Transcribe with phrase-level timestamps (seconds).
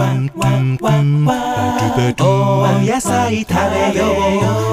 [0.00, 0.02] お
[2.82, 4.06] 野菜食べよ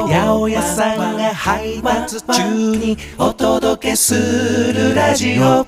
[0.06, 5.68] う八百屋さんが配達中にお届けするラジオ八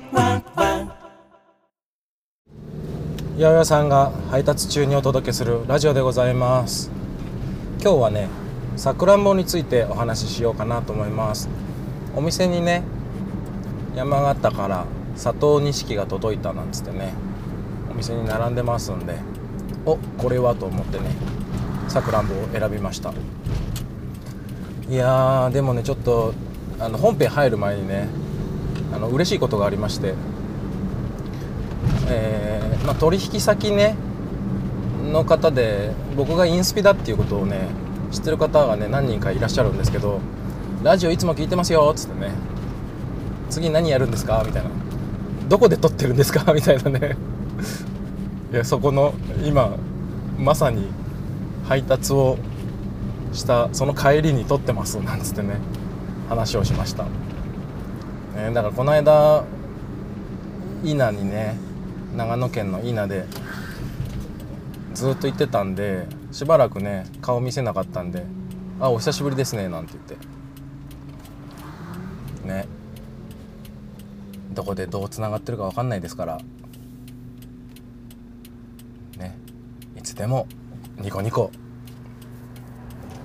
[3.37, 6.89] 百屋さんが配達中にお届けするラジオでございます
[7.81, 8.29] 今日はね
[8.77, 11.49] さくらんぼについてお話ししようかなと思います
[12.15, 12.83] お店にね
[13.93, 14.85] 山形から
[15.15, 17.13] 佐藤錦が届いたなんつってね
[17.91, 19.17] お店に並んでますんで
[19.85, 21.15] おこれはと思ってね。
[21.87, 23.11] さくらんぼを選びました。
[24.89, 26.33] いやーでもねちょっと
[26.79, 28.07] あの本編入る前にね
[28.93, 30.13] あの嬉しいことがありまして。
[32.11, 33.95] えーまあ、取引先ね
[35.11, 37.67] の方で僕がインスピだっていうことをね
[38.11, 40.19] 知ってる方がね何人かいらっしゃるんですけど
[40.81, 42.31] 「ラジオいつも聞いてますよ」っつってね
[43.51, 44.69] 「次何やるんですか?」みたいな
[45.47, 47.15] 「どこで撮ってるんですか?」みたいなね。
[48.51, 49.13] いやそこの
[49.43, 49.77] 今
[50.37, 50.89] まさに
[51.65, 52.37] 配達を
[53.31, 55.55] したその帰りに撮ってますなんつってね
[56.27, 57.03] 話をしました、
[58.35, 59.43] ね、だからこの間
[60.83, 61.57] 伊那にね
[62.15, 63.25] 長野県の伊那で
[64.93, 68.25] ずっと行ってたんでしばらくね顔見せなかったんで
[68.79, 70.39] 「あお久しぶりですね」なんて言って。
[72.47, 72.79] ね。
[74.51, 76.39] どこでどうつながってるか分かんないですから
[79.17, 79.37] ね
[79.97, 80.47] いつでも
[80.97, 81.49] ニコニコ。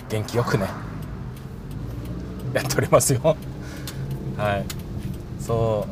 [0.09, 0.69] 元気よくね。
[2.53, 3.37] やっておりますよ。
[4.37, 4.65] はい。
[5.41, 5.89] そ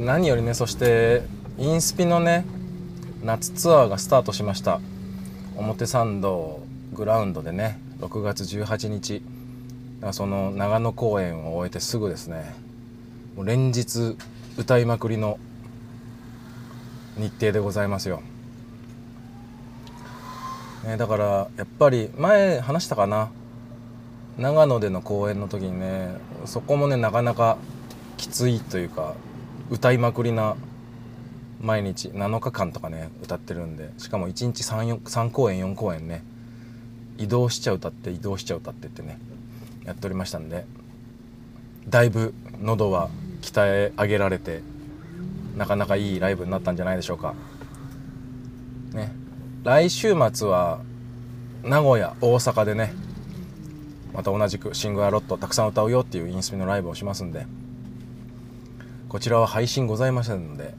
[0.00, 0.02] う。
[0.02, 1.20] 何よりねそして
[1.58, 2.46] インスピのね
[3.22, 4.80] 夏ツアーがスタートしました。
[5.58, 6.60] 表参道
[6.94, 9.22] グラウンドでね6月18日。
[10.12, 12.54] その長野公演を終えてすぐですね。
[13.36, 14.16] もう連日
[14.56, 15.38] 歌いまくりの
[17.18, 18.22] 日程でございますよ、
[20.84, 21.24] ね、だから
[21.56, 23.30] やっぱり前話したかな。
[24.38, 26.08] 長野での公演の時にね
[26.46, 27.58] そこもねなかなか
[28.16, 29.14] きついというか
[29.70, 30.56] 歌いまくりな
[31.60, 36.24] 毎日7日間とかね歌ってるんでしかも1日 3, 3公演4公演ね
[37.18, 39.18] 移動しちゃう歌って移動しちゃう歌ってってね
[39.84, 40.64] やっておりましたんで
[41.88, 43.10] だいぶ喉は
[43.42, 44.62] 鍛え上げられて
[45.56, 47.34] なかなかいいライブになったんじゃないでしょうか。
[48.94, 49.21] ね。
[49.64, 50.80] 来週末は
[51.62, 52.92] 名古屋大阪でね
[54.12, 57.46] また同じくシングルロットたくさん歌うよっていうインスピのライブをしますんで
[59.08, 60.74] こちらは配信ございませんので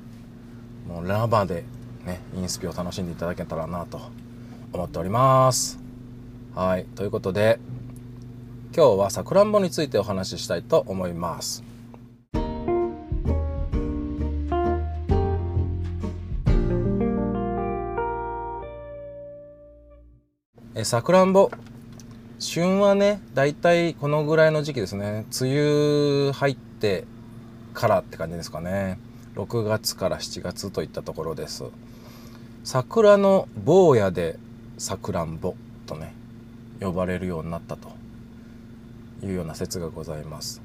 [0.86, 1.64] もうラバーで
[2.06, 4.02] ねインスピを楽しんでいただけたらなと
[4.74, 5.80] 思っております。
[6.54, 7.60] はいということで
[8.76, 11.64] 今日はさくらんぼについてお話ししたいと思います。
[20.84, 21.52] さくらんぼ。
[22.40, 25.26] 旬はねだいたいこのぐらいの時期ですね。
[25.40, 27.06] 梅雨入って
[27.74, 29.00] からって感じですかね。
[29.36, 31.64] 6月から7月といったところです。
[32.64, 34.38] 桜の坊やで
[34.78, 35.56] さくらんぼ
[35.86, 36.14] とね
[36.82, 37.92] 呼ばれるようになったと
[39.24, 40.62] いうような説がございます。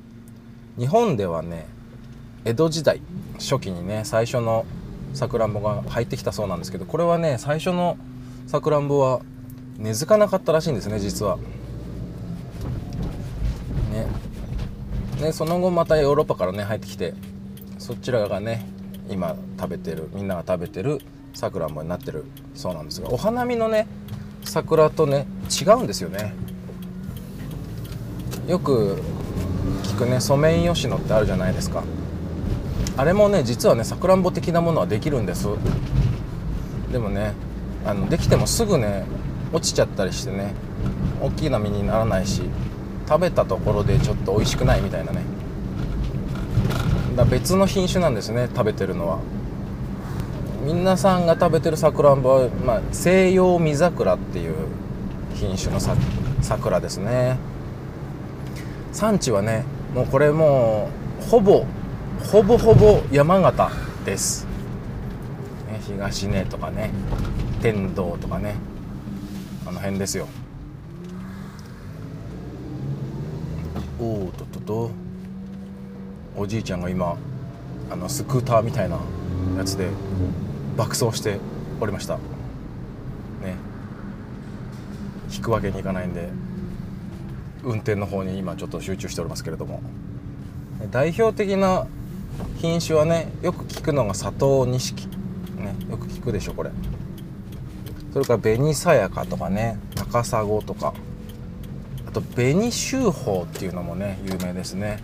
[0.79, 1.67] 日本ではね
[2.45, 3.01] 江戸時代
[3.35, 4.65] 初期にね最初の
[5.15, 7.97] さくらんぼが入ってきたそうなんですけどこれはね最初の
[8.47, 9.21] さくらんぼは
[9.79, 11.39] 根付かなかったらしいんですね実は。
[13.93, 14.07] ね。
[15.23, 17.15] ねその後またヨーロッパからね入ってきて
[17.79, 18.67] そちらがね
[19.09, 21.01] 今食べてるみんなが食べてる
[21.33, 22.25] さくらんぼになってる。
[22.55, 23.87] そうなんですがお花見のね
[24.45, 26.35] 桜とね違うんですよね。
[28.49, 29.01] よく
[29.85, 31.85] 聞くねソメイヨシノってあるじゃないですか。
[32.97, 35.47] あれもね実はねさくらんぼ的なものはできるんです。
[36.91, 37.35] でもね
[37.87, 39.05] あのできてもすぐね
[39.53, 40.53] 落ちちゃったりしてね
[41.21, 42.43] 大きな実にならないし
[43.09, 45.23] 食べたところでちょっと美味しくないみたいなね。
[47.17, 49.19] だ別の品種なんですね食べてるのは。
[50.65, 54.55] 皆さんが食べてるさくらんぼは、まあ、西洋実桜っていう
[55.35, 55.97] 品種のさ
[56.43, 57.39] 桜ですね。
[58.93, 59.65] 産地はね
[59.95, 60.91] もうこれも
[61.21, 61.65] うほぼ
[62.31, 63.71] ほぼほぼ山形
[64.05, 64.47] です、
[65.69, 66.91] ね、東根とかね
[67.63, 68.57] 天童とかね。
[69.69, 70.27] あの辺ですよ。
[74.01, 74.91] おおととと。
[76.39, 77.17] おじいちゃんが今
[77.91, 78.99] あのスクーターみたいな
[79.59, 79.89] やつで
[80.77, 81.39] 爆走して
[81.81, 82.15] おりました。
[82.17, 82.21] ね。
[85.31, 86.31] 引くわけにいかないんで
[87.63, 89.83] 運転の方に今ちょっと集中しておりますけれども。
[90.91, 91.87] 代表的な
[92.57, 95.09] 品種はねよく聞くのが佐藤錦。
[95.59, 96.71] ねよく聞くでしょこれ。
[98.13, 100.95] それから紅さやかとかね高砂とか。
[102.07, 105.03] あと紅秀峰っていうのもね有名ですね。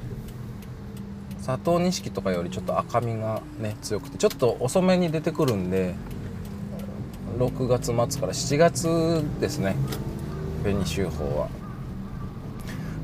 [1.44, 5.94] 佐藤錦とかよりちょっと赤みがね強くてちょっと遅めに出てくるんで
[7.38, 9.76] 6月末から7月ですね。
[10.62, 11.48] 紅秀峰は。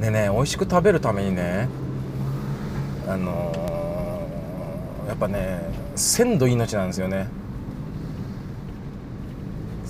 [0.00, 1.68] でね美味しく食べるためにね
[3.06, 3.70] あのー
[5.08, 5.60] やっぱね
[5.96, 7.26] 鮮度命なんですよね。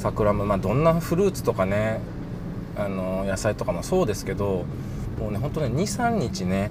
[0.01, 2.01] 桜もまあどんなフルーツとかね
[2.77, 4.65] あの野菜とかもそうですけど
[5.19, 6.71] もうねほんとね23日ね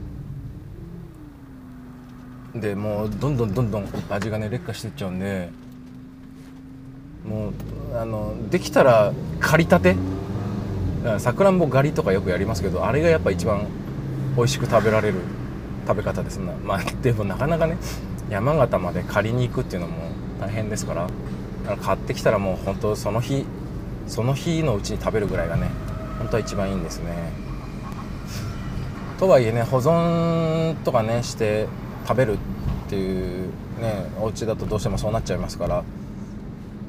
[2.56, 5.50] でもうどんどんどんどん味がね劣化してっちゃうんで
[7.24, 9.96] もうあのできたら刈りたて
[11.20, 13.68] さくらんぼ狩りとかよくやりますけどあれがやっぱ一番
[14.36, 15.20] 美味しく食べられる
[15.88, 16.38] 食べ方です。
[16.38, 17.78] なまあでもなかなかね
[18.30, 20.10] 山形まで借りに行くっていうのも
[20.40, 21.08] 大変ですから。
[21.81, 23.45] 買ってきたらもう本当その日
[24.07, 25.69] その日のうちに食べるぐらいがね
[26.17, 27.31] 本当は一番いいんですね。
[29.19, 31.67] とはいえね保存とかねして
[32.07, 32.38] 食べるっ
[32.89, 35.83] ていうねお家だとどうしてもそうなっちゃいますから。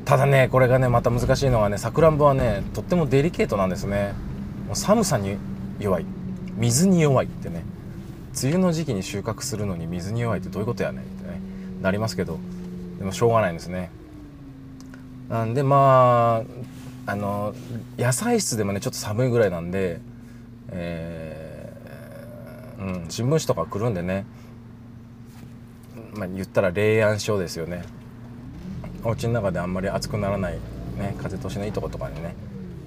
[0.04, 4.14] ただねこれがねまた難しいのがねさくらんぼはねとってもデリケートなんですね。
[4.66, 5.36] もう寒さに
[5.78, 6.06] 弱い。
[6.56, 7.64] 水に弱いってね。
[8.40, 11.40] 梅雨の時期に収穫するのに水に弱いってどういうことやねんってね
[11.82, 12.38] なりますけど。
[12.98, 13.90] でもしょうがないんですね。
[15.30, 16.44] なんでま
[17.06, 17.54] ああの
[17.96, 20.00] 野菜室でもねちょっと寒いぐらいなんで
[20.68, 24.26] えーうん、新聞紙とか来るんでね
[26.14, 27.84] まあ言ったら冷暗所ですよね。
[29.02, 30.58] お家の中であんまり暑くならない、
[30.98, 32.34] ね、風通しのいいとことかにね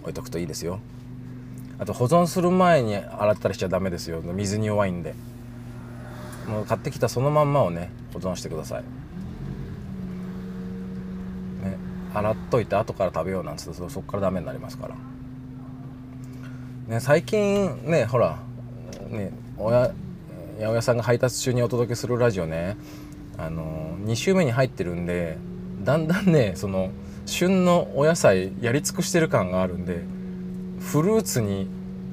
[0.01, 0.80] 置いとくといいですよ。
[1.80, 4.22] あと保存する前に洗ったりしちゃダメですよ。
[4.22, 5.16] 水に弱いんで。
[6.48, 8.84] もう買ってきたそのまんまをね保存してください、
[11.63, 11.78] ね、
[12.13, 14.95] 洗っといて後から食べようなんつってそそこからダメになりますから、
[16.88, 18.39] ね、最近ねほら
[19.10, 19.94] ね親八
[20.60, 22.77] 百屋さんが配達中にお届けするラジオね
[23.38, 25.38] あの2週目に入ってるんで
[25.83, 26.92] だんだんねその
[27.25, 30.04] 旬のお野菜やり尽くしてる感があるんで
[30.80, 31.68] フルーツに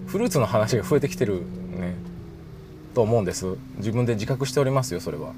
[0.06, 1.42] フルーツの話が増えてきてる
[1.76, 1.94] ね
[2.94, 3.56] と思うんです。
[3.76, 5.32] 自分で自覚しておりますよそれは。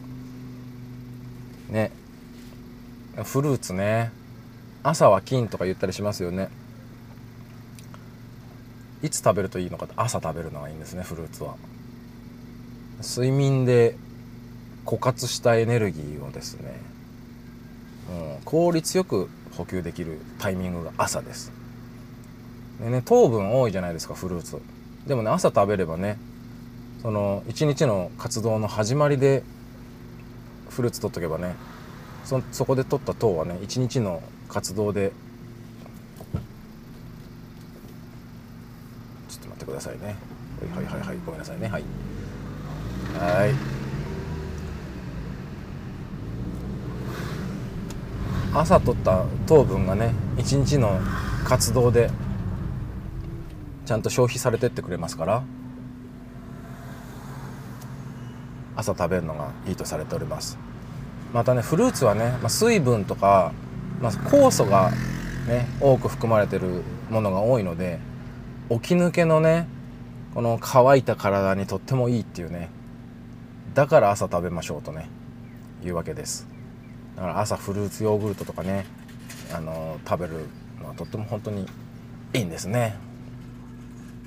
[1.69, 1.91] ね。
[3.25, 4.11] フルーツね。
[4.83, 6.49] 朝は金とか言ったりしますよね。
[9.03, 11.57] いつ食べるといいのかって朝食べるのがいいんですねフルーツは。
[13.03, 13.97] 睡眠で
[14.87, 16.81] 枯渇したエネルギーをですね、
[18.39, 21.53] うん、効率よく補給できるタイミングが朝です。
[22.81, 24.61] でね糖分多いじゃないですかフルーツ。
[25.07, 26.17] でもね朝食べればね
[27.03, 29.43] その一日の活動の始まりで
[30.71, 31.57] フルーツ取っとけばね
[32.25, 34.23] そそこで取った糖はね一日の
[34.53, 35.13] 活動で。
[39.31, 40.15] ちょっと待ってくださいね。
[40.75, 41.19] はいはいはいはい。
[41.25, 41.69] ごめんなさいね。
[41.69, 41.83] はい。
[43.19, 43.55] はい。
[48.55, 51.01] 朝取った糖分がね一日の
[51.47, 52.11] 活動で
[53.87, 55.43] ちゃんと消費されてってくれますから。
[58.77, 60.59] 朝食べるのがいいとされております。
[61.33, 63.53] またねフルーツはね、まあ、水分とか、
[64.03, 64.91] まあ、酵素が
[65.47, 68.01] ね多く含まれてるものが多いので
[68.69, 69.69] 起き抜けのね
[70.35, 72.69] この乾いた体にとってもいいっていうね。
[73.75, 75.09] だから朝食べましょうとね
[75.85, 76.47] いうわけです。
[77.17, 78.87] だから朝フルーツヨーグルトとかね
[79.55, 80.47] あの食べる
[80.81, 81.67] のはとっても本当に
[82.35, 82.97] いいんですね。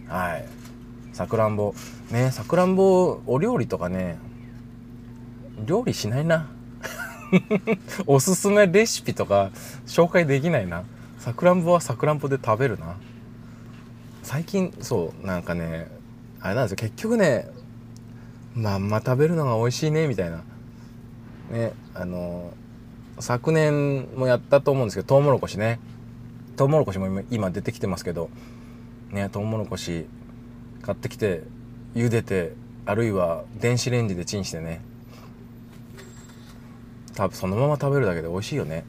[0.08, 0.46] はい。
[1.12, 1.74] さくらんぼ。
[2.12, 4.17] ねさくらんぼお料理とかね
[5.65, 6.48] 料理しないな。
[8.08, 9.51] おすすめレシピとか
[9.86, 10.84] 紹介できないな。
[11.20, 12.96] さくらんぼはさくらんぼで食べるな。
[14.24, 15.88] 最近そうなんかね
[16.39, 16.77] あれなんですよ。
[16.77, 17.48] 結局ね
[18.53, 20.44] まんま食べるのが美味しいねみたいな。
[21.51, 22.53] ねあの
[23.20, 25.79] 昨年もやったと思うんですけどトウモロコシね。
[26.58, 28.29] トウモロコシも今出てきてますけど
[29.12, 30.05] ねトウモロコシ
[30.82, 31.44] 買ってきて
[31.96, 32.53] 茹でて
[32.86, 34.82] あるいは電子レンジでチンしてね。
[37.15, 38.84] 多分そのまま食べるだけで美味しいよね。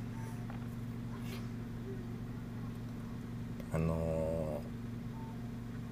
[3.73, 4.07] あのー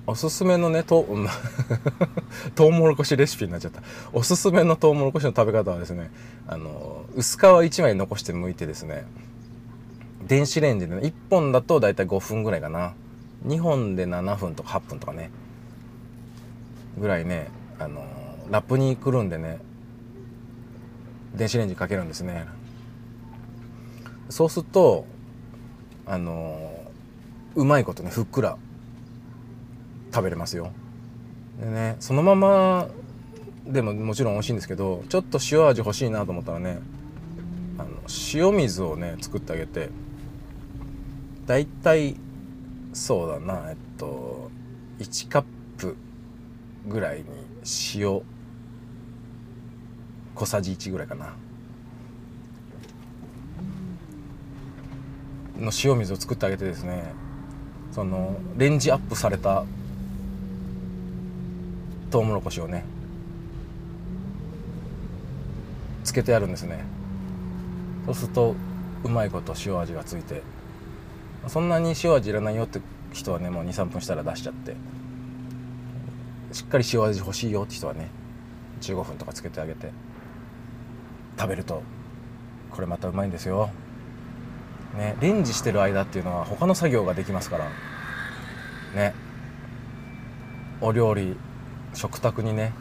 [0.06, 1.06] おすすめのねと
[2.54, 3.82] トウモロコシレシピになっちゃった。
[4.12, 6.10] おすすめのトウモロコシの食べ方はですね
[6.46, 9.06] あのー薄皮1枚残して剥いてですね
[10.26, 12.94] 電子レンジで、ね、1本だと大体5分ぐらいかな。
[13.46, 15.30] 2本で7分とか8分とかね。
[16.98, 17.48] ぐらいね
[17.78, 19.58] あのーラップにくるんでね
[21.34, 22.46] 電子レンジかけるんですね。
[24.30, 25.06] そうすると
[26.06, 26.84] あの
[27.54, 28.56] うまいことねふっくら
[30.12, 30.70] 食べれますよ。
[31.60, 32.88] でねそのまま
[33.66, 36.78] でももちろん美味しいんですけどちょっと塩味欲しいなと思ったらね
[37.78, 37.88] あの
[38.34, 39.88] 塩水をね作ってあげて
[41.46, 42.16] だいたい
[42.92, 44.50] そうだなえっと
[44.98, 45.44] 1カッ
[45.78, 45.96] プ
[46.86, 47.24] ぐらいに
[47.94, 48.22] 塩
[50.34, 51.34] 小さじ1ぐらいかな。
[55.58, 57.04] の塩水を作ってあげてですね
[57.92, 59.64] そのレンジアップされた
[62.10, 62.84] トウモロコシをね
[66.02, 66.84] つけてやるんですね。
[68.06, 68.54] そうすると
[69.04, 70.42] うまいこと塩味がついて
[71.46, 72.80] そんなに塩味いらないよって
[73.12, 74.76] 人はねもう23分したら出しちゃって
[76.52, 78.08] しっかり塩味欲しいよって人はね
[78.82, 79.92] 15分とかつけてあげて。
[81.38, 81.82] 食べると。
[82.70, 83.70] これまたうまいんですよ、
[84.96, 87.70] ね、レンジしてる間っていうのは他の作業ができますから。
[88.94, 89.14] ね。
[90.80, 91.36] お料理
[91.94, 92.72] 食卓にね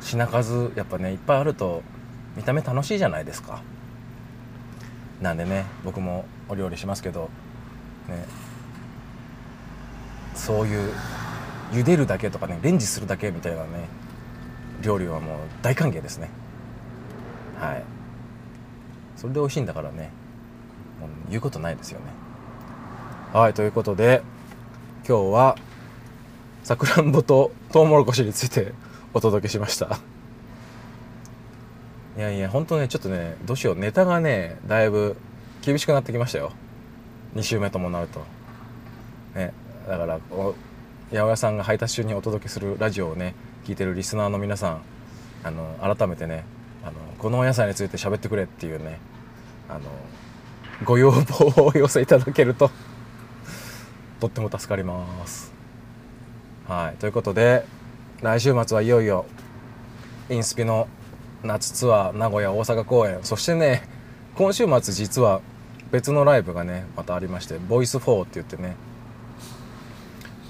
[0.00, 1.82] 品数やっぱねいっぱいあると
[2.34, 3.62] 見た目楽しいじゃないですか。
[5.20, 7.28] なんでね僕もお料理しますけど
[8.08, 8.24] ね。
[10.34, 10.94] そういう
[11.72, 13.68] 茹でるだけとかねレンジするだけみたいなね
[14.82, 16.30] 料理はもう大歓迎ですね。
[17.60, 17.84] はい。
[19.16, 20.10] それで美味しいんだからね。
[21.00, 22.06] う言うことないですよね。
[23.32, 24.22] はいということで
[25.06, 25.56] 今日は
[26.64, 28.72] さくらんぼとトウモロコシについて
[29.14, 29.98] お届けしました。
[32.16, 33.76] いやいや本当ねちょっとねどうしよう。
[33.76, 35.16] ネタがねだいぶ
[35.62, 36.52] 厳しくなってきましたよ。
[37.34, 38.24] 2週目ともなると。
[39.34, 39.52] ね
[39.86, 40.54] だから八
[41.12, 44.80] 百屋さんが配達中にお届けするラジオをね聞いてるリスナーの皆さん
[45.44, 46.44] あの改めてね
[46.82, 48.98] あのこのお野菜について喋ってくれっていうね
[49.68, 49.80] あの
[50.84, 52.70] ご要望をお寄せいただけると
[54.20, 55.52] とっても助かります。
[56.68, 56.96] はい。
[56.98, 57.64] ということで
[58.22, 59.26] 来週末はいよいよ
[60.28, 60.88] インスピの
[61.42, 63.18] 夏ツアー名古屋大阪公演。
[63.22, 63.82] そしてね
[64.36, 65.40] 今週末実は
[65.90, 68.76] 別のライブがねまたありましてボイス4って言ってね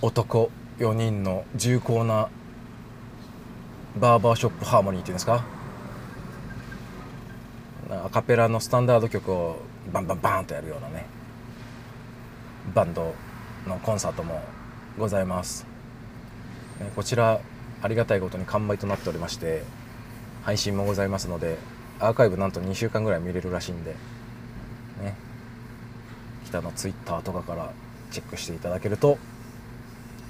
[0.02, 2.28] 男4人の重厚な
[3.98, 5.44] バーバーショップハーモニーっていうんですか
[7.90, 9.56] アカペラのスタンダード曲を
[9.92, 11.06] バンバンバンとやるようなね
[12.72, 13.14] バンド
[13.66, 14.42] のコンサートも
[14.98, 15.66] ございます。
[16.94, 17.40] こちら
[17.82, 19.64] ありがたいことに完売となっておりまして
[20.44, 21.58] 配信もございますので
[21.98, 23.94] アーカイブなんと2週間ぐらい見れるらしいんで
[25.02, 25.16] ね。
[26.46, 27.72] 北のツイッターとかから
[28.10, 29.18] チェックしていただけると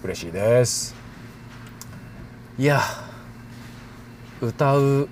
[0.03, 0.95] 嬉しいです。
[2.59, 2.81] いや
[4.41, 5.09] 歌う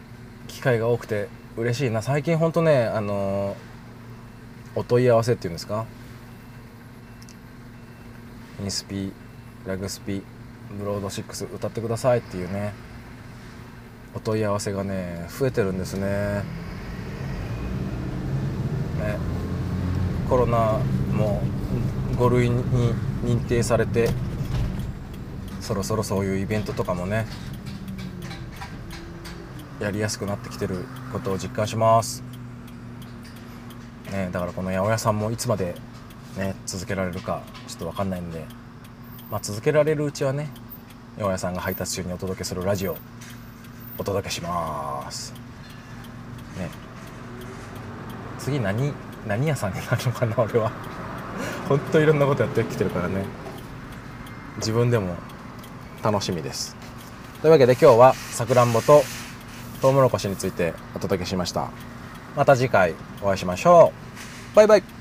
[0.49, 1.28] 機会が多くて
[1.59, 2.03] 嬉しいな。
[2.03, 3.57] 最近ほんとねあの
[4.77, 5.87] お問い合わせっていうんですか？
[8.62, 9.12] インスピ
[9.67, 10.23] ラグスピ
[10.79, 12.73] ブロード6歌ってくださいっていうね
[14.15, 16.07] お問い合わせがね増えてるんですね。
[16.07, 16.43] ね。
[20.29, 20.79] コロナ
[21.12, 21.43] も
[22.17, 22.62] 5類に
[23.25, 24.11] 認定されて
[25.61, 27.27] そろそろそういうイベントとかもね
[29.80, 32.23] やりやすくなってきてることを実感します、
[34.11, 35.75] ね、だからこの八百屋さんもいつまで、
[36.37, 38.44] ね、続けられるかちょっと分かんないんで、
[39.30, 40.50] まあ、続けられるうちはね
[41.16, 42.97] 八百屋さんが配達中にお届けするラジオ
[43.99, 45.32] お届けします。
[46.56, 46.70] ね。
[48.38, 48.92] 次何
[49.26, 50.70] 何屋さんになるのかな俺は。
[51.68, 53.25] 本当いろんなことやってきてるからね。
[54.58, 55.16] 自分でも
[56.02, 56.76] 楽しみです。
[57.42, 59.02] というわけで今日はさくらんぼと
[59.80, 61.70] トウモロコシについてお届けしました。
[62.37, 63.92] また次回お会いしましょ
[64.52, 64.56] う。
[64.56, 64.98] バイバイ。